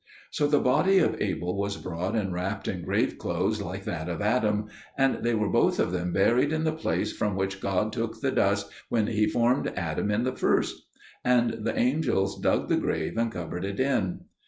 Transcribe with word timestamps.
So 0.31 0.47
the 0.47 0.57
body 0.59 0.97
of 0.97 1.21
Abel 1.21 1.55
was 1.55 1.77
brought 1.77 2.15
and 2.15 2.33
wrapped 2.33 2.67
in 2.67 2.81
grave 2.81 3.19
clothes 3.19 3.61
like 3.61 3.83
that 3.83 4.09
of 4.09 4.19
Adam; 4.19 4.65
and 4.97 5.23
they 5.23 5.35
were 5.35 5.47
both 5.51 5.79
of 5.79 5.91
them 5.91 6.11
buried 6.11 6.51
in 6.51 6.63
the 6.63 6.71
place 6.71 7.13
from 7.13 7.35
which 7.35 7.61
God 7.61 7.93
took 7.93 8.19
the 8.19 8.31
dust 8.31 8.71
when 8.89 9.05
He 9.05 9.27
formed 9.27 9.71
Adam 9.75 10.09
at 10.09 10.23
the 10.23 10.35
first, 10.35 10.87
and 11.23 11.63
the 11.65 11.77
angels 11.77 12.39
dug 12.39 12.67
the 12.67 12.77
grave 12.77 13.15
and 13.15 13.31
covered 13.31 13.63
it 13.63 13.79
in. 13.79 14.21